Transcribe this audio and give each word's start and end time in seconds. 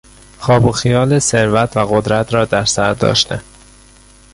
خواب 0.37 0.65
و 0.65 0.71
خیال 0.71 1.19
ثروت 1.19 1.77
و 1.77 1.85
قدرت 1.85 2.33
را 2.33 2.45
در 2.45 2.65
سر 2.65 2.93
داشتن 2.93 3.41